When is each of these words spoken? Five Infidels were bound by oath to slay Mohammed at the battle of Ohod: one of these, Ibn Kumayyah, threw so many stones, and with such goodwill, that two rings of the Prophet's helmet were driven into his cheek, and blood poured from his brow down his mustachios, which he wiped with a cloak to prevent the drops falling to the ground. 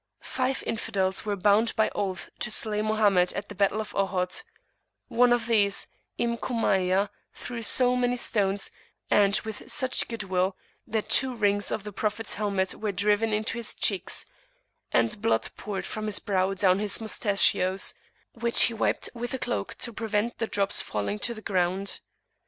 Five 0.23 0.63
Infidels 0.65 1.25
were 1.27 1.35
bound 1.35 1.75
by 1.75 1.91
oath 1.93 2.31
to 2.39 2.49
slay 2.49 2.81
Mohammed 2.81 3.33
at 3.33 3.49
the 3.49 3.53
battle 3.53 3.79
of 3.79 3.93
Ohod: 3.93 4.41
one 5.09 5.31
of 5.31 5.45
these, 5.45 5.85
Ibn 6.17 6.37
Kumayyah, 6.37 7.09
threw 7.35 7.61
so 7.61 7.95
many 7.95 8.15
stones, 8.15 8.71
and 9.11 9.35
with 9.41 9.69
such 9.71 10.07
goodwill, 10.07 10.57
that 10.87 11.07
two 11.07 11.35
rings 11.35 11.69
of 11.69 11.83
the 11.83 11.91
Prophet's 11.93 12.33
helmet 12.33 12.73
were 12.73 12.91
driven 12.91 13.31
into 13.31 13.59
his 13.59 13.75
cheek, 13.75 14.09
and 14.91 15.21
blood 15.21 15.49
poured 15.55 15.85
from 15.85 16.07
his 16.07 16.17
brow 16.17 16.55
down 16.55 16.79
his 16.79 16.99
mustachios, 16.99 17.93
which 18.33 18.63
he 18.63 18.73
wiped 18.73 19.07
with 19.13 19.35
a 19.35 19.37
cloak 19.37 19.75
to 19.75 19.93
prevent 19.93 20.39
the 20.39 20.47
drops 20.47 20.81
falling 20.81 21.19
to 21.19 21.35
the 21.35 21.43
ground. 21.43 21.99